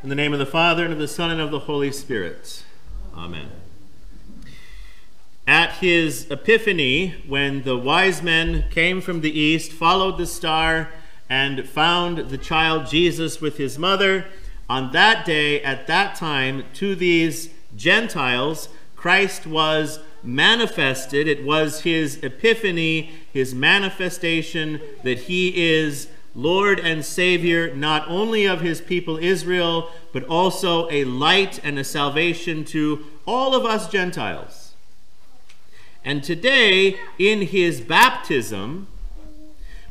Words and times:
In 0.00 0.10
the 0.10 0.14
name 0.14 0.32
of 0.32 0.38
the 0.38 0.46
Father, 0.46 0.84
and 0.84 0.92
of 0.92 1.00
the 1.00 1.08
Son, 1.08 1.32
and 1.32 1.40
of 1.40 1.50
the 1.50 1.58
Holy 1.58 1.90
Spirit. 1.90 2.62
Amen. 3.16 3.50
At 5.44 5.72
his 5.78 6.30
epiphany, 6.30 7.16
when 7.26 7.64
the 7.64 7.76
wise 7.76 8.22
men 8.22 8.66
came 8.70 9.00
from 9.00 9.22
the 9.22 9.36
east, 9.36 9.72
followed 9.72 10.16
the 10.16 10.26
star, 10.26 10.90
and 11.28 11.68
found 11.68 12.30
the 12.30 12.38
child 12.38 12.86
Jesus 12.86 13.40
with 13.40 13.56
his 13.56 13.76
mother, 13.76 14.26
on 14.70 14.92
that 14.92 15.26
day, 15.26 15.60
at 15.64 15.88
that 15.88 16.14
time, 16.14 16.66
to 16.74 16.94
these 16.94 17.50
Gentiles, 17.74 18.68
Christ 18.94 19.48
was 19.48 19.98
manifested. 20.22 21.26
It 21.26 21.44
was 21.44 21.80
his 21.80 22.22
epiphany, 22.22 23.10
his 23.32 23.52
manifestation 23.52 24.80
that 25.02 25.18
he 25.22 25.72
is 25.72 26.06
Lord 26.34 26.78
and 26.78 27.04
Savior, 27.04 27.74
not 27.74 28.08
only 28.08 28.44
of 28.46 28.60
his 28.60 28.80
people 28.80 29.16
Israel, 29.16 29.90
but 30.12 30.24
also 30.24 30.90
a 30.90 31.04
light 31.04 31.60
and 31.64 31.78
a 31.78 31.84
salvation 31.84 32.64
to 32.66 33.04
all 33.26 33.54
of 33.54 33.64
us 33.64 33.88
Gentiles. 33.88 34.74
And 36.04 36.22
today, 36.22 36.96
in 37.18 37.42
his 37.42 37.80
baptism, 37.80 38.86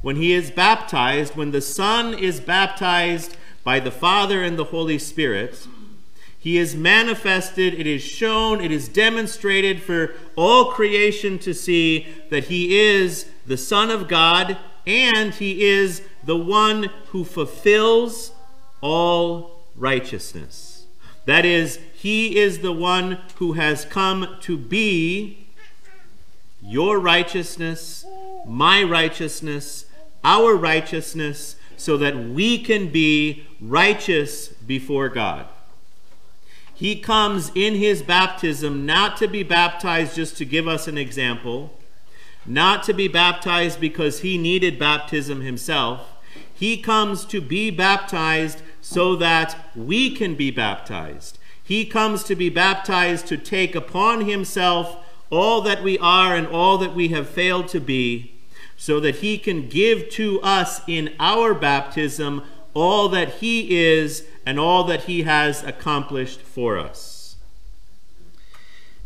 when 0.01 0.15
he 0.15 0.33
is 0.33 0.51
baptized, 0.51 1.35
when 1.35 1.51
the 1.51 1.61
Son 1.61 2.13
is 2.13 2.39
baptized 2.39 3.35
by 3.63 3.79
the 3.79 3.91
Father 3.91 4.41
and 4.41 4.57
the 4.57 4.65
Holy 4.65 4.97
Spirit, 4.97 5.67
he 6.39 6.57
is 6.57 6.75
manifested, 6.75 7.73
it 7.73 7.85
is 7.85 8.01
shown, 8.01 8.61
it 8.61 8.71
is 8.71 8.87
demonstrated 8.87 9.81
for 9.81 10.13
all 10.35 10.71
creation 10.71 11.37
to 11.39 11.53
see 11.53 12.07
that 12.29 12.45
he 12.45 12.79
is 12.79 13.29
the 13.45 13.57
Son 13.57 13.91
of 13.91 14.07
God 14.07 14.57
and 14.87 15.33
he 15.33 15.65
is 15.65 16.01
the 16.23 16.37
one 16.37 16.83
who 17.07 17.25
fulfills 17.25 18.31
all 18.81 19.65
righteousness. 19.75 20.85
That 21.25 21.45
is, 21.45 21.79
he 21.93 22.37
is 22.37 22.59
the 22.59 22.71
one 22.71 23.19
who 23.35 23.53
has 23.53 23.83
come 23.83 24.37
to 24.41 24.57
be 24.57 25.45
your 26.61 26.99
righteousness, 26.99 28.05
my 28.45 28.81
righteousness, 28.81 29.85
our 30.23 30.55
righteousness, 30.55 31.57
so 31.75 31.97
that 31.97 32.15
we 32.15 32.57
can 32.57 32.89
be 32.89 33.45
righteous 33.59 34.47
before 34.47 35.09
God. 35.09 35.47
He 36.73 36.99
comes 36.99 37.51
in 37.55 37.75
his 37.75 38.01
baptism 38.01 38.85
not 38.85 39.17
to 39.17 39.27
be 39.27 39.43
baptized 39.43 40.15
just 40.15 40.37
to 40.37 40.45
give 40.45 40.67
us 40.67 40.87
an 40.87 40.97
example, 40.97 41.76
not 42.47 42.83
to 42.83 42.93
be 42.93 43.07
baptized 43.07 43.79
because 43.79 44.21
he 44.21 44.37
needed 44.37 44.79
baptism 44.79 45.41
himself, 45.41 46.13
he 46.53 46.77
comes 46.77 47.25
to 47.25 47.41
be 47.41 47.69
baptized 47.69 48.61
so 48.81 49.15
that 49.17 49.55
we 49.75 50.15
can 50.15 50.35
be 50.35 50.49
baptized. 50.49 51.37
He 51.61 51.85
comes 51.85 52.23
to 52.23 52.35
be 52.35 52.49
baptized 52.49 53.27
to 53.27 53.37
take 53.37 53.75
upon 53.75 54.25
himself 54.25 54.97
all 55.29 55.61
that 55.61 55.83
we 55.83 55.99
are 55.99 56.35
and 56.35 56.47
all 56.47 56.77
that 56.77 56.95
we 56.95 57.09
have 57.09 57.27
failed 57.27 57.67
to 57.67 57.81
be, 57.81 58.33
so 58.77 58.99
that 59.01 59.17
he 59.17 59.37
can 59.37 59.67
give 59.67 60.09
to 60.11 60.39
us 60.41 60.81
in 60.87 61.13
our 61.19 61.53
baptism 61.53 62.43
all 62.73 63.09
that 63.09 63.29
he 63.35 63.77
is 63.77 64.25
and 64.45 64.59
all 64.59 64.83
that 64.85 65.03
he 65.03 65.23
has 65.23 65.63
accomplished 65.63 66.39
for 66.39 66.77
us. 66.77 67.35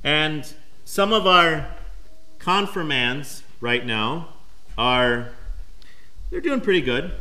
And 0.03 0.53
some 0.85 1.11
of 1.11 1.25
our 1.25 1.73
confirmands 2.41 3.43
right 3.59 3.85
now 3.85 4.29
are 4.77 5.29
they're 6.29 6.41
doing 6.41 6.61
pretty 6.61 6.81
good. 6.81 7.11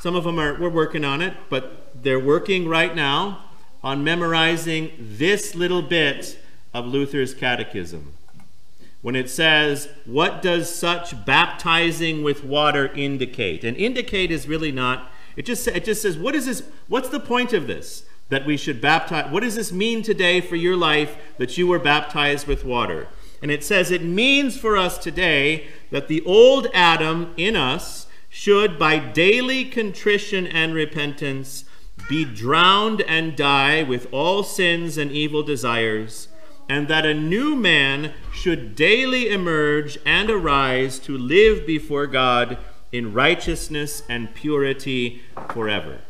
Some 0.00 0.16
of 0.16 0.24
them 0.24 0.38
are, 0.38 0.58
we're 0.58 0.70
working 0.70 1.04
on 1.04 1.20
it, 1.20 1.34
but 1.50 2.02
they're 2.02 2.20
working 2.20 2.68
right 2.68 2.94
now 2.94 3.44
on 3.82 4.02
memorizing 4.02 4.92
this 4.98 5.54
little 5.54 5.82
bit 5.82 6.38
of 6.72 6.86
Luther's 6.86 7.34
catechism. 7.34 8.14
When 9.02 9.14
it 9.14 9.28
says, 9.28 9.88
What 10.04 10.42
does 10.42 10.74
such 10.74 11.24
baptizing 11.24 12.22
with 12.22 12.44
water 12.44 12.88
indicate? 12.94 13.62
And 13.62 13.76
indicate 13.76 14.30
is 14.30 14.48
really 14.48 14.72
not, 14.72 15.10
it 15.36 15.44
just, 15.44 15.66
it 15.68 15.84
just 15.84 16.02
says, 16.02 16.16
What 16.16 16.34
is 16.34 16.46
this? 16.46 16.62
What's 16.88 17.08
the 17.08 17.20
point 17.20 17.52
of 17.52 17.66
this? 17.66 18.04
That 18.30 18.44
we 18.44 18.56
should 18.56 18.80
baptize. 18.80 19.30
What 19.32 19.42
does 19.42 19.54
this 19.54 19.72
mean 19.72 20.02
today 20.02 20.40
for 20.40 20.56
your 20.56 20.76
life 20.76 21.16
that 21.38 21.56
you 21.56 21.66
were 21.66 21.78
baptized 21.78 22.46
with 22.46 22.64
water? 22.64 23.08
And 23.40 23.50
it 23.50 23.62
says, 23.62 23.90
It 23.90 24.02
means 24.02 24.58
for 24.58 24.76
us 24.76 24.98
today 24.98 25.68
that 25.90 26.08
the 26.08 26.22
old 26.24 26.68
Adam 26.74 27.34
in 27.36 27.56
us, 27.56 28.08
should 28.28 28.78
by 28.78 28.98
daily 28.98 29.64
contrition 29.64 30.46
and 30.46 30.74
repentance 30.74 31.64
be 32.08 32.24
drowned 32.24 33.00
and 33.02 33.36
die 33.36 33.82
with 33.82 34.06
all 34.12 34.42
sins 34.42 34.96
and 34.96 35.10
evil 35.10 35.42
desires, 35.42 36.28
and 36.68 36.88
that 36.88 37.06
a 37.06 37.14
new 37.14 37.56
man 37.56 38.12
should 38.32 38.74
daily 38.74 39.28
emerge 39.30 39.98
and 40.04 40.30
arise 40.30 40.98
to 40.98 41.16
live 41.16 41.66
before 41.66 42.06
God 42.06 42.58
in 42.92 43.12
righteousness 43.12 44.02
and 44.08 44.34
purity 44.34 45.22
forever. 45.50 46.00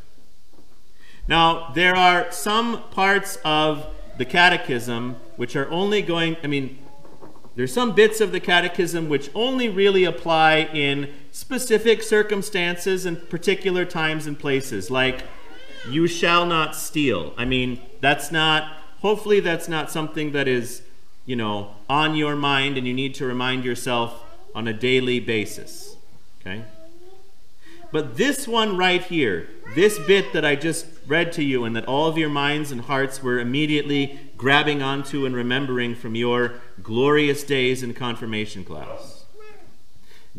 Now, 1.26 1.72
there 1.74 1.96
are 1.96 2.30
some 2.30 2.82
parts 2.90 3.38
of 3.44 3.86
the 4.18 4.24
catechism 4.24 5.16
which 5.36 5.54
are 5.54 5.70
only 5.70 6.02
going, 6.02 6.36
I 6.42 6.46
mean, 6.46 6.78
there's 7.58 7.72
some 7.72 7.92
bits 7.92 8.20
of 8.20 8.30
the 8.30 8.38
catechism 8.38 9.08
which 9.08 9.30
only 9.34 9.68
really 9.68 10.04
apply 10.04 10.70
in 10.72 11.12
specific 11.32 12.04
circumstances 12.04 13.04
and 13.04 13.28
particular 13.28 13.84
times 13.84 14.28
and 14.28 14.38
places, 14.38 14.92
like 14.92 15.24
you 15.90 16.06
shall 16.06 16.46
not 16.46 16.76
steal. 16.76 17.34
I 17.36 17.44
mean, 17.46 17.80
that's 18.00 18.30
not, 18.30 18.76
hopefully, 19.00 19.40
that's 19.40 19.66
not 19.66 19.90
something 19.90 20.30
that 20.30 20.46
is, 20.46 20.82
you 21.26 21.34
know, 21.34 21.74
on 21.90 22.14
your 22.14 22.36
mind 22.36 22.78
and 22.78 22.86
you 22.86 22.94
need 22.94 23.16
to 23.16 23.26
remind 23.26 23.64
yourself 23.64 24.22
on 24.54 24.68
a 24.68 24.72
daily 24.72 25.18
basis. 25.18 25.96
Okay? 26.40 26.62
But 27.90 28.16
this 28.16 28.46
one 28.46 28.76
right 28.76 29.02
here, 29.02 29.48
this 29.74 29.98
bit 30.06 30.32
that 30.32 30.44
I 30.44 30.56
just 30.56 30.86
read 31.06 31.32
to 31.32 31.42
you 31.42 31.64
and 31.64 31.74
that 31.74 31.86
all 31.86 32.06
of 32.06 32.18
your 32.18 32.28
minds 32.28 32.70
and 32.70 32.82
hearts 32.82 33.22
were 33.22 33.38
immediately 33.38 34.18
grabbing 34.36 34.82
onto 34.82 35.24
and 35.24 35.34
remembering 35.34 35.94
from 35.94 36.14
your 36.14 36.60
glorious 36.82 37.44
days 37.44 37.82
in 37.82 37.94
confirmation 37.94 38.64
class. 38.64 39.17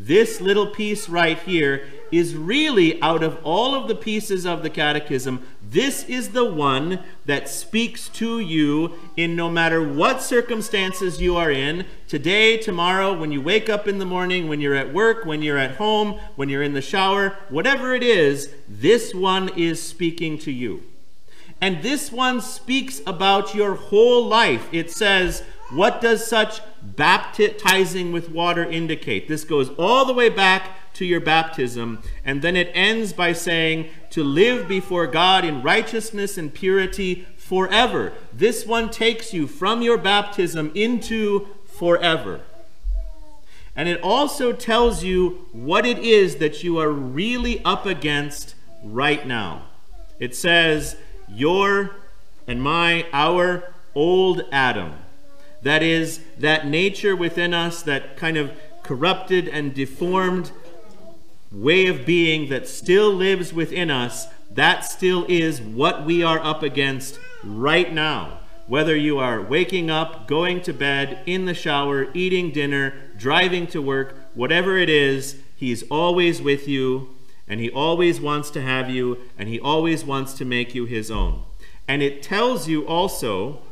This 0.02 0.40
little 0.40 0.68
piece 0.68 1.10
right 1.10 1.38
here 1.38 1.86
is 2.10 2.34
really 2.34 3.02
out 3.02 3.22
of 3.22 3.38
all 3.44 3.76
of 3.76 3.90
the 3.90 3.96
pieces 3.96 4.46
of 4.46 4.64
the 4.64 4.70
catechism, 4.70 5.46
this 5.62 6.06
is 6.06 6.30
the 6.30 6.46
one 6.46 7.04
that 7.26 7.50
speaks 7.50 8.08
to 8.08 8.40
you 8.40 8.94
in 9.18 9.36
no 9.36 9.50
matter 9.50 9.84
what 9.84 10.22
circumstances 10.22 11.22
you 11.22 11.36
are 11.36 11.52
in, 11.52 11.86
today, 12.08 12.56
tomorrow, 12.56 13.14
when 13.14 13.34
you 13.34 13.42
wake 13.42 13.70
up 13.70 13.90
in 13.90 14.00
the 14.00 14.06
morning, 14.06 14.48
when 14.48 14.62
you're 14.62 14.74
at 14.74 14.94
work, 14.94 15.26
when 15.26 15.42
you're 15.42 15.58
at 15.58 15.76
home, 15.76 16.18
when 16.38 16.48
you're 16.48 16.64
in 16.64 16.74
the 16.74 16.82
shower, 16.82 17.36
whatever 17.50 17.94
it 17.94 18.02
is, 18.02 18.56
this 18.70 19.14
one 19.14 19.50
is 19.50 19.84
speaking 19.84 20.38
to 20.38 20.52
you. 20.52 20.82
And 21.59 21.84
this 21.84 22.09
one 22.09 22.40
speaks 22.40 23.02
about 23.06 23.54
your 23.54 23.76
whole 23.76 24.26
life. 24.26 24.70
It 24.72 24.92
says, 24.92 25.44
What 25.69 26.02
does 26.02 26.25
such 26.25 26.62
baptizing 26.81 28.12
with 28.12 28.30
water 28.30 28.66
indicate? 28.66 29.28
This 29.28 29.44
goes 29.44 29.69
all 29.78 30.06
the 30.06 30.13
way 30.13 30.30
back 30.30 30.94
to 30.96 31.06
your 31.06 31.19
baptism. 31.19 32.02
And 32.25 32.41
then 32.41 32.56
it 32.56 32.72
ends 32.74 33.13
by 33.13 33.34
saying, 33.34 33.90
To 34.12 34.24
live 34.24 34.68
before 34.68 35.06
God 35.06 35.46
in 35.46 35.62
righteousness 35.62 36.38
and 36.38 36.53
purity 36.53 37.28
forever. 37.38 38.13
This 38.34 38.66
one 38.66 38.90
takes 38.90 39.34
you 39.34 39.47
from 39.47 39.81
your 39.81 39.97
baptism 39.97 40.72
into 40.74 41.47
forever. 41.66 42.41
And 43.75 43.88
it 43.88 44.02
also 44.02 44.52
tells 44.52 45.03
you 45.03 45.47
what 45.52 45.85
it 45.85 46.00
is 46.00 46.38
that 46.38 46.63
you 46.63 46.79
are 46.79 46.91
really 46.91 47.63
up 47.63 47.85
against 47.85 48.56
right 48.84 49.25
now. 49.25 49.68
It 50.19 50.35
says, 50.35 50.97
your 51.29 51.96
and 52.47 52.61
my, 52.61 53.05
our 53.14 53.73
old 53.96 54.44
Adam. 54.52 54.96
That 55.61 55.84
is, 55.84 56.22
that 56.38 56.67
nature 56.67 57.16
within 57.16 57.53
us, 57.53 57.82
that 57.84 58.16
kind 58.17 58.38
of 58.38 58.52
corrupted 58.84 59.47
and 59.47 59.73
deformed 59.73 60.52
way 61.52 61.88
of 61.88 62.06
being 62.06 62.50
that 62.50 62.67
still 62.67 63.11
lives 63.11 63.53
within 63.53 63.91
us, 63.91 64.28
that 64.52 64.85
still 64.85 65.26
is 65.28 65.61
what 65.61 66.06
we 66.06 66.23
are 66.23 66.40
up 66.40 66.64
against 66.64 67.20
right 67.44 67.91
now. 67.94 68.40
Whether 68.67 68.96
you 68.96 69.17
are 69.17 69.41
waking 69.41 69.90
up, 69.90 70.28
going 70.28 70.61
to 70.61 70.73
bed, 70.73 71.23
in 71.26 71.46
the 71.46 71.53
shower, 71.53 72.08
eating 72.14 72.52
dinner, 72.52 72.94
driving 73.17 73.66
to 73.67 73.82
work, 73.82 74.16
whatever 74.35 74.78
it 74.78 74.90
is, 74.90 75.38
He's 75.56 75.84
always 75.90 76.41
with 76.41 76.70
you 76.70 77.09
and 77.50 77.59
he 77.59 77.72
always 77.72 78.22
wants 78.22 78.52
to 78.52 78.61
have 78.61 78.91
you, 78.91 79.17
and 79.38 79.50
he 79.50 79.59
always 79.59 80.06
wants 80.06 80.34
to 80.35 80.46
make 80.46 80.76
you 80.76 80.85
his 80.85 81.09
own. 81.09 81.41
And 81.88 82.03
it 82.03 82.22
tells 82.22 82.67
you 82.67 82.88
also, 82.88 83.64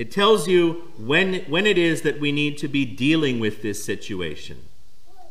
it 0.00 0.10
tells 0.10 0.48
you 0.48 0.90
when, 0.96 1.40
when 1.40 1.66
it 1.66 1.76
is 1.76 2.00
that 2.00 2.18
we 2.18 2.32
need 2.32 2.56
to 2.56 2.68
be 2.68 2.86
dealing 2.86 3.38
with 3.38 3.60
this 3.60 3.84
situation. 3.84 4.56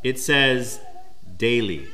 It 0.04 0.16
says 0.16 0.78
daily. 1.36 1.88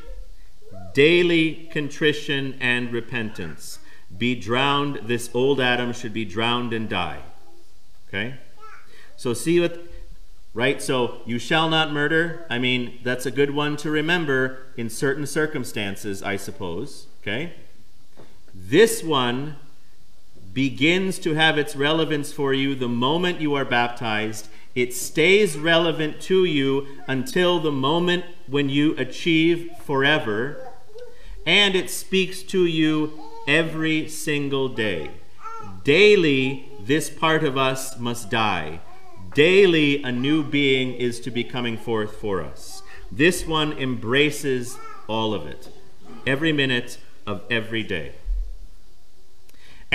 daily 0.93 1.70
contrition 1.73 2.55
and 2.61 2.93
repentance. 2.93 3.78
Be 4.14 4.34
drowned, 4.34 5.00
this 5.05 5.31
old 5.32 5.58
Adam 5.58 5.94
should 5.94 6.12
be 6.12 6.26
drowned 6.26 6.75
and 6.75 6.87
die. 6.87 7.20
Okay? 8.08 8.34
So 9.17 9.32
see 9.32 9.58
what, 9.58 9.82
right? 10.52 10.82
So 10.82 11.22
you 11.25 11.38
shall 11.38 11.70
not 11.70 11.94
murder. 11.94 12.44
I 12.50 12.58
mean, 12.58 12.99
that's 13.02 13.25
a 13.25 13.31
good 13.31 13.52
one 13.52 13.79
to 13.79 13.90
remember 13.90 14.67
in 14.76 14.90
certain 14.90 15.26
circumstances, 15.26 16.22
I 16.22 16.37
suppose. 16.37 17.06
Okay? 17.22 17.55
This 18.55 19.02
one 19.02 19.56
begins 20.56 21.19
to 21.19 21.35
have 21.35 21.58
its 21.58 21.76
relevance 21.76 22.32
for 22.32 22.55
you 22.55 22.75
the 22.75 22.88
moment 22.88 23.43
you 23.43 23.53
are 23.55 23.64
baptized. 23.67 24.49
It 24.75 24.94
stays 24.94 25.58
relevant 25.58 26.19
to 26.23 26.47
you 26.47 26.87
until 27.06 27.61
the 27.61 27.70
moment 27.70 28.25
when 28.47 28.70
you 28.70 28.97
achieve 28.97 29.70
forever. 29.85 30.67
And 31.44 31.76
it 31.76 31.91
speaks 31.91 32.43
to 32.44 32.64
you 32.64 33.20
every 33.47 34.08
single 34.08 34.70
day. 34.70 35.11
Daily, 35.85 36.70
this 36.81 37.11
part 37.11 37.44
of 37.44 37.58
us 37.58 37.99
must 37.99 38.31
die. 38.31 38.81
Daily, 39.35 40.03
a 40.03 40.11
new 40.11 40.43
being 40.43 40.94
is 40.94 41.20
to 41.20 41.31
be 41.31 41.44
coming 41.44 41.76
forth 41.76 42.17
for 42.17 42.41
us. 42.41 42.82
This 43.12 43.47
one 43.47 43.75
embraces 43.75 44.79
all 45.06 45.35
of 45.35 45.47
it, 45.47 45.69
every 46.26 46.50
minute 46.50 46.97
of 47.26 47.43
every 47.50 47.82
day. 47.82 48.14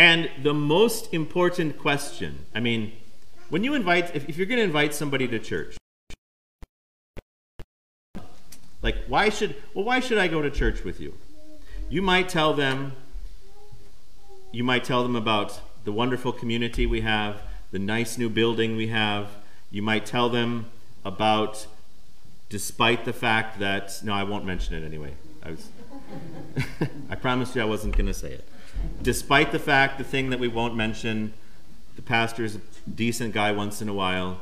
And 0.01 0.31
the 0.41 0.55
most 0.55 1.13
important 1.13 1.77
question 1.77 2.47
I 2.55 2.59
mean, 2.59 2.93
when 3.49 3.63
you 3.63 3.75
invite, 3.75 4.15
if, 4.15 4.27
if 4.27 4.35
you're 4.35 4.47
going 4.47 4.57
to 4.57 4.63
invite 4.63 4.95
somebody 4.95 5.27
to 5.27 5.37
church, 5.37 5.77
like, 8.81 8.95
why 9.07 9.29
should, 9.29 9.55
well, 9.75 9.85
why 9.85 9.99
should 9.99 10.17
I 10.17 10.27
go 10.27 10.41
to 10.41 10.49
church 10.49 10.83
with 10.83 10.99
you? 10.99 11.13
You 11.87 12.01
might 12.01 12.29
tell 12.29 12.55
them, 12.55 12.93
you 14.51 14.63
might 14.63 14.83
tell 14.83 15.03
them 15.03 15.15
about 15.15 15.61
the 15.83 15.91
wonderful 15.91 16.31
community 16.31 16.87
we 16.87 17.01
have, 17.01 17.43
the 17.69 17.77
nice 17.77 18.17
new 18.17 18.27
building 18.27 18.75
we 18.75 18.87
have. 18.87 19.27
You 19.69 19.83
might 19.83 20.07
tell 20.07 20.29
them 20.29 20.71
about, 21.05 21.67
despite 22.49 23.05
the 23.05 23.13
fact 23.13 23.59
that, 23.59 24.01
no, 24.03 24.13
I 24.13 24.23
won't 24.23 24.45
mention 24.45 24.73
it 24.73 24.83
anyway. 24.83 25.13
I 25.43 25.51
was, 25.51 25.69
I 27.11 27.13
promised 27.13 27.55
you 27.55 27.61
I 27.61 27.65
wasn't 27.65 27.95
going 27.95 28.07
to 28.07 28.15
say 28.15 28.31
it. 28.31 28.47
Despite 29.01 29.51
the 29.51 29.59
fact, 29.59 29.97
the 29.97 30.03
thing 30.03 30.29
that 30.29 30.39
we 30.39 30.47
won't 30.47 30.75
mention, 30.75 31.33
the 31.95 32.01
pastor's 32.01 32.55
a 32.55 32.61
decent 32.93 33.33
guy 33.33 33.51
once 33.51 33.81
in 33.81 33.89
a 33.89 33.93
while. 33.93 34.41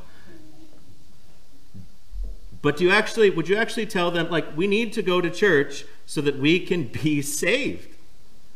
But 2.61 2.77
do 2.77 2.83
you 2.83 2.91
actually, 2.91 3.29
would 3.29 3.47
you 3.47 3.55
actually 3.55 3.85
tell 3.85 4.11
them, 4.11 4.29
like, 4.29 4.55
we 4.57 4.67
need 4.67 4.91
to 4.93 5.01
go 5.01 5.21
to 5.21 5.29
church 5.29 5.85
so 6.05 6.21
that 6.21 6.37
we 6.37 6.59
can 6.59 6.83
be 7.03 7.21
saved? 7.21 7.95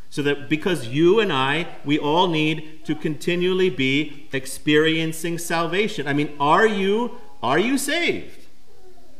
So 0.09 0.21
that 0.21 0.47
because 0.47 0.87
you 0.87 1.19
and 1.19 1.33
I, 1.33 1.67
we 1.83 1.97
all 1.97 2.27
need 2.27 2.85
to 2.85 2.93
continually 2.93 3.71
be 3.71 4.27
experiencing 4.31 5.39
salvation. 5.39 6.07
I 6.07 6.13
mean, 6.13 6.35
are 6.39 6.67
you 6.67 7.17
are 7.41 7.57
you 7.57 7.79
saved? 7.79 8.45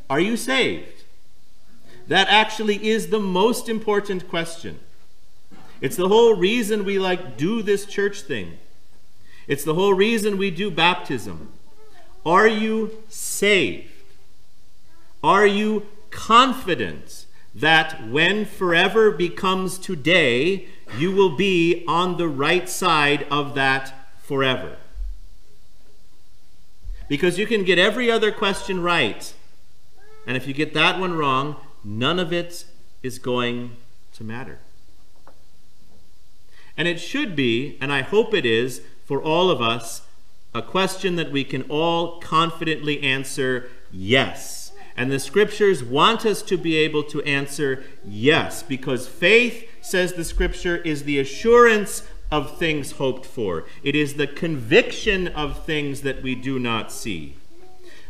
Are 0.09 0.19
you 0.19 0.37
saved? 0.37 1.03
That 2.07 2.27
actually 2.29 2.87
is 2.87 3.07
the 3.07 3.19
most 3.19 3.67
important 3.67 4.29
question. 4.29 4.79
It's 5.83 5.97
the 5.97 6.07
whole 6.07 6.33
reason 6.33 6.85
we 6.85 6.97
like 6.97 7.35
do 7.35 7.61
this 7.61 7.85
church 7.85 8.21
thing. 8.21 8.57
It's 9.49 9.65
the 9.65 9.73
whole 9.73 9.93
reason 9.93 10.37
we 10.37 10.49
do 10.49 10.71
baptism. 10.71 11.51
Are 12.25 12.47
you 12.47 13.03
saved? 13.09 13.91
Are 15.21 15.45
you 15.45 15.85
confident 16.09 17.25
that 17.53 18.07
when 18.07 18.45
forever 18.45 19.11
becomes 19.11 19.77
today, 19.77 20.67
you 20.97 21.11
will 21.11 21.35
be 21.35 21.83
on 21.85 22.15
the 22.15 22.29
right 22.29 22.69
side 22.69 23.27
of 23.29 23.53
that 23.55 23.93
forever. 24.21 24.77
Because 27.09 27.37
you 27.37 27.45
can 27.45 27.65
get 27.65 27.77
every 27.77 28.09
other 28.09 28.31
question 28.31 28.81
right, 28.81 29.33
and 30.25 30.37
if 30.37 30.47
you 30.47 30.53
get 30.53 30.73
that 30.75 30.97
one 30.97 31.15
wrong, 31.15 31.57
none 31.83 32.19
of 32.19 32.31
it 32.31 32.63
is 33.01 33.19
going 33.19 33.75
to 34.13 34.23
matter. 34.23 34.59
And 36.77 36.87
it 36.87 36.99
should 36.99 37.35
be, 37.35 37.77
and 37.79 37.91
I 37.91 38.01
hope 38.01 38.33
it 38.33 38.45
is, 38.45 38.81
for 39.05 39.21
all 39.21 39.49
of 39.49 39.61
us, 39.61 40.01
a 40.53 40.61
question 40.61 41.15
that 41.15 41.31
we 41.31 41.43
can 41.43 41.63
all 41.63 42.19
confidently 42.19 43.01
answer 43.01 43.69
yes. 43.91 44.71
And 44.95 45.11
the 45.11 45.19
scriptures 45.19 45.83
want 45.83 46.25
us 46.25 46.41
to 46.43 46.57
be 46.57 46.75
able 46.75 47.03
to 47.05 47.21
answer 47.23 47.83
yes, 48.05 48.61
because 48.63 49.07
faith 49.07 49.67
says 49.81 50.13
the 50.13 50.23
scripture, 50.23 50.77
is 50.77 51.03
the 51.03 51.19
assurance 51.19 52.07
of 52.31 52.57
things 52.57 52.93
hoped 52.93 53.25
for. 53.25 53.65
It 53.83 53.95
is 53.95 54.15
the 54.15 54.27
conviction 54.27 55.27
of 55.27 55.65
things 55.65 56.01
that 56.01 56.23
we 56.23 56.35
do 56.35 56.59
not 56.59 56.91
see. 56.91 57.35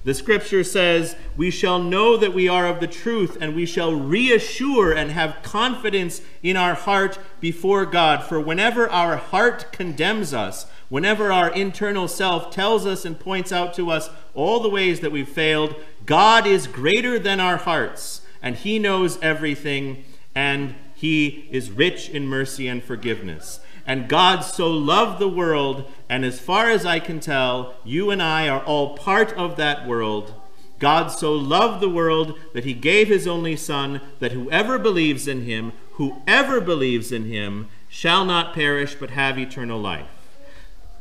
The 0.04 0.14
scripture 0.14 0.64
says, 0.64 1.16
We 1.38 1.50
shall 1.50 1.82
know 1.82 2.18
that 2.18 2.34
we 2.34 2.48
are 2.50 2.68
of 2.68 2.80
the 2.80 2.88
truth, 2.88 3.38
and 3.40 3.56
we 3.56 3.66
shall 3.66 3.94
reassure 3.94 4.92
and 4.92 5.12
have 5.12 5.42
confidence 5.44 6.22
in 6.42 6.58
our 6.58 6.74
heart 6.74 7.18
before 7.40 7.86
God. 7.86 8.24
For 8.24 8.40
whenever 8.40 8.90
our 8.90 9.18
heart 9.18 9.72
condemns 9.72 10.34
us, 10.34 10.66
whenever 10.90 11.32
our 11.32 11.50
internal 11.50 12.08
self 12.08 12.52
tells 12.52 12.86
us 12.86 13.06
and 13.06 13.20
points 13.20 13.52
out 13.52 13.74
to 13.76 13.90
us 13.90 14.10
all 14.34 14.60
the 14.60 14.70
ways 14.70 15.00
that 15.00 15.12
we've 15.12 15.30
failed, 15.30 15.76
God 16.06 16.46
is 16.46 16.68
greater 16.68 17.18
than 17.18 17.40
our 17.40 17.58
hearts, 17.58 18.22
and 18.42 18.56
He 18.58 18.80
knows 18.80 19.18
everything, 19.22 20.04
and 20.36 20.76
he 21.04 21.50
is 21.52 21.70
rich 21.70 22.10
in 22.10 22.26
mercy 22.28 22.70
and 22.70 22.82
forgiveness. 22.82 23.60
And 23.86 24.08
God 24.08 24.42
so 24.42 24.70
loved 24.70 25.20
the 25.20 25.28
world, 25.28 25.92
and 26.10 26.24
as 26.24 26.40
far 26.40 26.70
as 26.70 26.86
I 26.86 27.00
can 27.00 27.20
tell, 27.20 27.76
you 27.84 28.12
and 28.12 28.22
I 28.22 28.48
are 28.48 28.64
all 28.64 28.98
part 28.98 29.34
of 29.34 29.58
that 29.58 29.86
world. 29.86 30.34
God 30.80 31.08
so 31.08 31.34
loved 31.34 31.82
the 31.82 31.90
world 31.90 32.38
that 32.54 32.66
he 32.66 32.74
gave 32.74 33.08
his 33.08 33.28
only 33.28 33.56
Son, 33.56 34.02
that 34.20 34.32
whoever 34.32 34.80
believes 34.80 35.28
in 35.28 35.44
him, 35.44 35.74
whoever 35.94 36.62
believes 36.62 37.12
in 37.12 37.26
him, 37.26 37.68
shall 37.90 38.26
not 38.26 38.54
perish 38.54 38.96
but 38.96 39.12
have 39.12 39.38
eternal 39.38 39.80
life. 39.80 40.08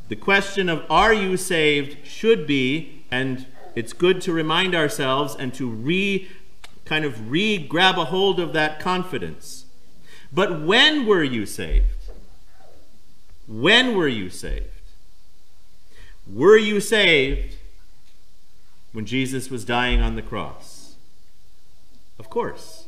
The 0.08 0.17
question 0.17 0.69
of 0.69 0.84
are 0.90 1.14
you 1.14 1.37
saved 1.37 2.06
should 2.06 2.46
be, 2.46 3.05
and 3.11 3.46
it's 3.75 3.93
good 3.93 4.20
to 4.23 4.32
remind 4.32 4.75
ourselves 4.75 5.34
and 5.34 5.55
to 5.55 5.69
re 5.69 6.29
kind 6.84 7.05
of 7.05 7.31
re 7.31 7.58
grab 7.58 7.96
a 7.99 8.06
hold 8.06 8.38
of 8.38 8.52
that 8.52 8.79
confidence. 8.79 9.67
But 10.32 10.62
when 10.62 11.06
were 11.06 11.23
you 11.23 11.46
saved? 11.46 11.87
When 13.47 13.96
were 13.96 14.08
you 14.08 14.31
saved? 14.31 14.67
Were 16.27 16.56
you 16.56 16.81
saved 16.81 17.56
when 18.93 19.06
Jesus 19.06 19.51
was 19.51 19.65
dying 19.65 20.01
on 20.01 20.15
the 20.15 20.22
cross? 20.22 20.94
Of 22.19 22.31
course. 22.31 22.87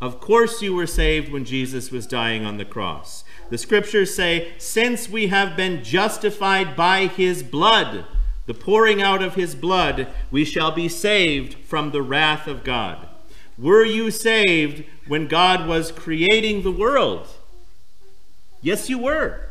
Of 0.00 0.20
course, 0.20 0.62
you 0.62 0.74
were 0.74 0.86
saved 0.86 1.32
when 1.32 1.44
Jesus 1.44 1.90
was 1.90 2.06
dying 2.06 2.44
on 2.44 2.56
the 2.56 2.64
cross. 2.64 3.24
The 3.50 3.58
scriptures 3.58 4.14
say, 4.14 4.52
Since 4.58 5.08
we 5.08 5.28
have 5.28 5.56
been 5.56 5.82
justified 5.82 6.76
by 6.76 7.06
his 7.06 7.42
blood, 7.42 8.04
the 8.46 8.54
pouring 8.54 9.02
out 9.02 9.22
of 9.22 9.34
his 9.34 9.54
blood, 9.54 10.06
we 10.30 10.44
shall 10.44 10.70
be 10.70 10.88
saved 10.88 11.54
from 11.64 11.90
the 11.90 12.02
wrath 12.02 12.46
of 12.46 12.62
God. 12.62 13.08
Were 13.58 13.84
you 13.84 14.12
saved 14.12 14.84
when 15.08 15.26
God 15.26 15.66
was 15.66 15.90
creating 15.90 16.62
the 16.62 16.70
world? 16.70 17.26
Yes, 18.62 18.88
you 18.88 18.98
were. 18.98 19.47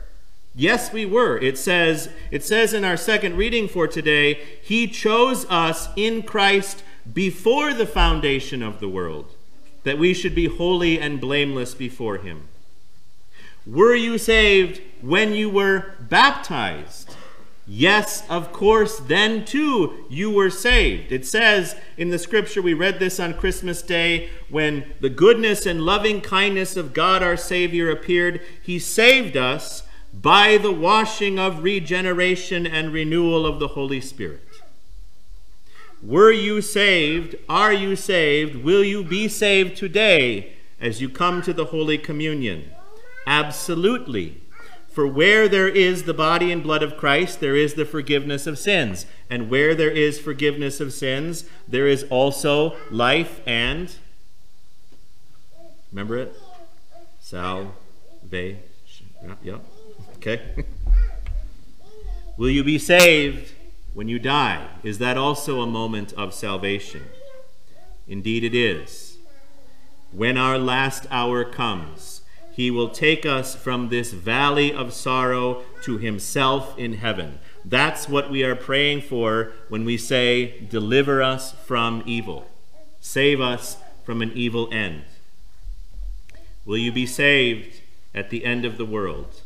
Yes, 0.60 0.92
we 0.92 1.06
were. 1.06 1.38
It 1.38 1.56
says, 1.56 2.10
it 2.32 2.44
says 2.44 2.74
in 2.74 2.84
our 2.84 2.98
second 2.98 3.38
reading 3.38 3.68
for 3.68 3.88
today, 3.88 4.42
He 4.64 4.88
chose 4.88 5.46
us 5.52 5.90
in 5.96 6.24
Christ 6.24 6.84
before 7.14 7.76
the 7.76 7.86
foundation 7.86 8.64
of 8.64 8.80
the 8.80 8.90
world, 8.90 9.36
that 9.84 10.00
we 10.00 10.16
should 10.16 10.34
be 10.34 10.48
holy 10.48 11.00
and 11.00 11.22
blameless 11.22 11.76
before 11.76 12.18
Him. 12.18 12.48
Were 13.68 13.94
you 13.94 14.18
saved 14.18 14.82
when 15.00 15.34
you 15.34 15.48
were 15.48 15.94
baptized? 16.00 17.16
Yes, 17.68 18.28
of 18.28 18.52
course, 18.52 18.98
then 18.98 19.46
too 19.46 20.06
you 20.10 20.32
were 20.32 20.50
saved. 20.50 21.12
It 21.12 21.28
says 21.28 21.76
in 21.98 22.10
the 22.10 22.18
scripture, 22.18 22.64
we 22.64 22.74
read 22.74 22.98
this 22.98 23.20
on 23.20 23.36
Christmas 23.36 23.84
Day, 23.84 24.32
when 24.50 24.92
the 25.02 25.10
goodness 25.10 25.68
and 25.68 25.82
loving 25.82 26.20
kindness 26.20 26.76
of 26.76 26.96
God 26.96 27.22
our 27.22 27.38
Savior 27.38 27.92
appeared, 27.92 28.42
He 28.64 28.80
saved 28.80 29.38
us 29.38 29.84
by 30.22 30.58
the 30.58 30.72
washing 30.72 31.38
of 31.38 31.64
regeneration 31.64 32.66
and 32.66 32.92
renewal 32.92 33.46
of 33.46 33.60
the 33.60 33.70
Holy 33.70 34.02
Spirit. 34.02 34.42
Were 36.02 36.32
you 36.32 36.62
saved? 36.62 37.36
Are 37.48 37.74
you 37.74 37.96
saved? 37.96 38.64
Will 38.64 38.84
you 38.84 39.04
be 39.04 39.28
saved 39.28 39.78
today 39.78 40.54
as 40.80 41.02
you 41.02 41.10
come 41.10 41.42
to 41.44 41.54
the 41.54 41.66
Holy 41.66 41.98
Communion? 41.98 42.72
Absolutely. 43.26 44.42
For 44.88 45.06
where 45.06 45.48
there 45.48 45.68
is 45.68 46.04
the 46.04 46.14
body 46.14 46.52
and 46.52 46.64
blood 46.64 46.82
of 46.82 46.98
Christ, 46.98 47.40
there 47.40 47.56
is 47.56 47.76
the 47.76 47.86
forgiveness 47.86 48.48
of 48.48 48.58
sins. 48.58 49.06
And 49.30 49.50
where 49.50 49.76
there 49.76 49.92
is 49.92 50.20
forgiveness 50.20 50.80
of 50.80 50.94
sins, 50.94 51.46
there 51.68 51.88
is 51.88 52.04
also 52.10 52.76
life 52.90 53.42
and. 53.46 53.94
Remember 55.92 56.18
it? 56.18 56.36
Salvation. 57.20 58.64
Yeah, 59.24 59.36
yeah. 59.44 59.58
Okay. 60.18 60.42
Will 62.38 62.50
you 62.50 62.64
be 62.64 62.80
saved 62.80 63.54
when 63.94 64.10
you 64.10 64.18
die? 64.18 64.68
Is 64.84 64.98
that 64.98 65.16
also 65.16 65.62
a 65.62 65.68
moment 65.68 66.12
of 66.14 66.34
salvation? 66.34 67.04
Indeed, 68.08 68.44
it 68.44 68.56
is. 68.56 69.20
When 70.12 70.36
our 70.36 70.58
last 70.58 71.06
hour 71.12 71.46
comes, 71.46 72.22
he 72.52 72.72
will 72.72 72.90
take 72.90 73.28
us 73.28 73.56
from 73.56 73.90
this 73.90 74.12
valley 74.12 74.74
of 74.74 74.92
sorrow 74.92 75.64
to 75.84 76.00
himself 76.00 76.76
in 76.80 76.94
heaven. 76.94 77.38
That's 77.64 78.10
what 78.10 78.32
we 78.32 78.44
are 78.44 78.56
praying 78.56 79.02
for 79.02 79.52
when 79.70 79.86
we 79.86 79.98
say, 79.98 80.62
Deliver 80.68 81.22
us 81.22 81.52
from 81.52 82.02
evil. 82.08 82.48
Save 83.00 83.40
us 83.40 83.78
from 84.04 84.24
an 84.24 84.32
evil 84.34 84.68
end. 84.72 85.04
Will 86.66 86.78
you 86.78 86.92
be 86.92 87.06
saved 87.06 87.82
at 88.16 88.32
the 88.32 88.46
end 88.46 88.66
of 88.66 88.78
the 88.78 88.86
world? 88.86 89.44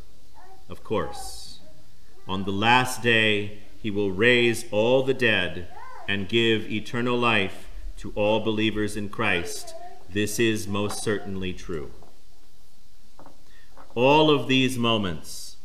Of 0.71 0.85
course. 0.85 1.59
On 2.29 2.45
the 2.45 2.51
last 2.51 3.03
day, 3.03 3.59
he 3.83 3.91
will 3.91 4.11
raise 4.11 4.63
all 4.71 5.03
the 5.03 5.13
dead 5.13 5.67
and 6.07 6.29
give 6.29 6.71
eternal 6.71 7.17
life 7.17 7.67
to 7.97 8.13
all 8.15 8.39
believers 8.39 8.95
in 8.95 9.09
Christ. 9.09 9.75
This 10.09 10.39
is 10.39 10.69
most 10.69 11.03
certainly 11.03 11.51
true. 11.51 11.91
All 13.95 14.31
of 14.31 14.47
these 14.47 14.77
moments, 14.77 15.57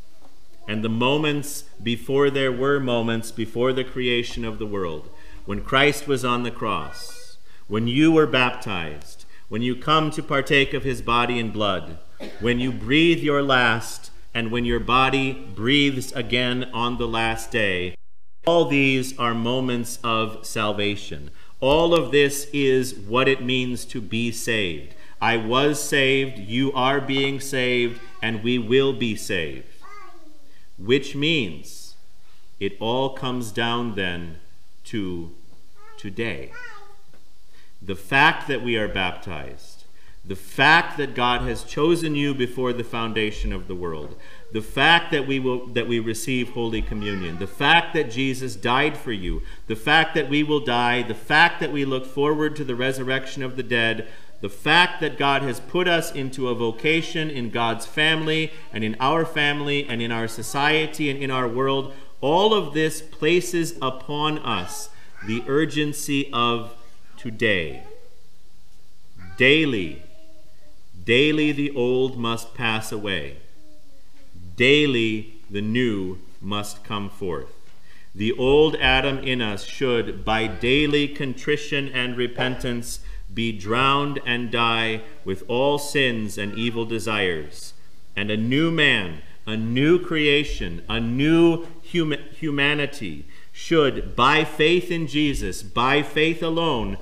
and 0.67 0.83
the 0.83 0.89
moments 0.89 1.63
before 1.81 2.29
there 2.29 2.51
were 2.51 2.81
moments 2.81 3.31
before 3.31 3.73
the 3.73 3.85
creation 3.85 4.45
of 4.45 4.59
the 4.59 4.67
world, 4.67 5.09
when 5.45 5.63
Christ 5.63 6.09
was 6.09 6.25
on 6.25 6.43
the 6.43 6.51
cross, 6.51 7.39
when 7.69 7.87
you 7.87 8.11
were 8.11 8.27
baptized, 8.27 9.25
when 9.49 9.63
you 9.63 9.77
come 9.77 10.11
to 10.11 10.23
partake 10.23 10.75
of 10.75 10.83
his 10.83 11.01
body 11.01 11.39
and 11.39 11.53
blood, 11.53 11.99
when 12.41 12.59
you 12.59 12.73
breathe 12.73 13.21
your 13.21 13.43
last, 13.43 14.11
and 14.37 14.51
when 14.51 14.67
your 14.67 14.81
body 14.81 15.33
breathes 15.33 16.13
again 16.13 16.65
on 16.75 16.99
the 16.99 17.09
last 17.09 17.51
day, 17.51 17.97
all 18.47 18.67
these 18.67 19.19
are 19.19 19.33
moments 19.33 19.99
of 20.05 20.45
salvation. 20.45 21.31
All 21.59 21.95
of 21.95 22.11
this 22.13 22.47
is 22.53 22.93
what 22.95 23.29
it 23.29 23.43
means 23.43 23.87
to 23.87 24.01
be 24.03 24.31
saved. 24.31 24.95
I 25.23 25.39
was 25.39 25.83
saved, 25.83 26.39
you 26.39 26.71
are 26.75 27.01
being 27.01 27.41
saved, 27.41 27.99
and 28.21 28.45
we 28.45 28.59
will 28.59 28.93
be 28.93 29.17
saved. 29.17 29.69
Which 30.77 31.17
means 31.17 31.95
it 32.61 32.77
all 32.79 33.15
comes 33.15 33.51
down 33.51 33.95
then 33.95 34.37
to 34.85 35.31
today. 35.97 36.53
The 37.81 37.97
fact 37.97 38.49
that 38.49 38.63
we 38.63 38.77
are 38.77 38.87
baptized, 38.87 39.76
the 40.27 40.37
fact 40.37 40.97
that 40.97 41.15
God 41.15 41.43
has 41.43 41.63
chosen 41.63 42.17
you 42.17 42.35
before 42.35 42.73
the 42.73 42.83
foundation 42.83 43.53
of 43.53 43.69
the 43.69 43.77
world, 43.77 44.17
the 44.53 44.61
fact 44.61 45.13
that 45.13 45.27
we 45.27 45.39
will 45.39 45.69
that 45.69 45.87
we 45.87 46.01
receive 46.01 46.51
holy 46.51 46.83
communion. 46.83 47.39
The 47.39 47.47
fact 47.47 47.95
that 47.95 48.11
Jesus 48.11 48.57
died 48.57 48.97
for 48.97 49.13
you. 49.13 49.43
The 49.69 49.77
fact 49.77 50.15
that 50.15 50.29
we 50.29 50.43
will 50.43 50.61
die. 50.61 51.03
The 51.03 51.15
fact 51.15 51.61
that 51.61 51.73
we 51.73 51.85
look 51.85 52.07
forward 52.07 52.57
to 52.57 52.65
the 52.65 52.75
resurrection 52.75 53.43
of 53.43 53.57
the 53.57 53.63
dead. 53.63 54.09
The 54.41 54.49
fact 54.49 55.01
that 55.01 55.19
God 55.19 55.43
has 55.43 55.61
put 55.61 55.87
us 55.87 56.13
into 56.13 56.49
a 56.49 56.55
vocation 56.55 57.31
in 57.31 57.51
God's 57.51 57.87
family 57.87 58.53
and 58.73 58.83
in 58.83 58.97
our 58.99 59.25
family 59.25 59.89
and 59.89 60.03
in 60.03 60.11
our 60.11 60.29
society 60.29 61.09
and 61.09 61.23
in 61.23 61.31
our 61.31 61.49
world. 61.49 61.93
All 62.21 62.53
of 62.53 62.75
this 62.75 63.01
places 63.01 63.75
upon 63.81 64.39
us 64.39 64.91
the 65.27 65.45
urgency 65.47 66.31
of 66.33 66.75
today. 67.17 67.85
Daily 69.37 70.03
daily 71.07 71.51
the 71.53 71.75
old 71.75 72.19
must 72.19 72.55
pass 72.55 72.93
away 72.93 73.39
Daily 74.57 75.35
the 75.51 75.61
new 75.61 76.19
must 76.41 76.83
come 76.83 77.11
forth. 77.11 77.53
The 78.15 78.33
old 78.33 78.75
Adam 78.77 79.19
in 79.19 79.43
us 79.43 79.65
should, 79.67 80.25
by 80.25 80.47
daily 80.47 81.07
contrition 81.09 81.91
and 81.91 82.17
repentance, 82.17 83.01
be 83.33 83.53
drowned 83.53 84.19
and 84.25 84.51
die 84.51 85.03
with 85.27 85.45
all 85.47 85.79
sins 85.79 86.39
and 86.39 86.55
evil 86.55 86.87
desires. 86.87 87.75
And 88.17 88.31
a 88.31 88.37
new 88.39 88.71
man, 88.71 89.21
a 89.47 89.59
new 89.59 89.99
creation, 89.99 90.83
a 90.89 90.99
new 90.99 91.67
hum- 91.93 92.15
humanity 92.33 93.27
should, 93.53 94.17
by 94.17 94.43
faith 94.43 94.91
in 94.91 95.07
Jesus, 95.07 95.63
by 95.63 96.01
faith 96.01 96.43
alone, 96.43 96.97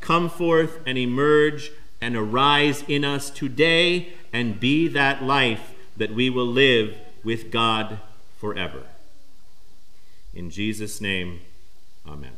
come 0.00 0.28
forth 0.28 0.80
and 0.84 0.98
emerge 0.98 1.70
and 2.00 2.16
arise 2.16 2.84
in 2.88 3.04
us 3.04 3.30
today 3.30 4.12
and 4.32 4.60
be 4.60 4.88
that 4.88 5.22
life 5.22 5.74
that 5.96 6.12
we 6.12 6.28
will 6.30 6.46
live 6.46 6.96
with 7.24 7.50
God 7.50 8.00
forever. 8.38 8.82
In 10.34 10.50
Jesus' 10.50 11.00
name, 11.00 11.40
amen. 12.06 12.32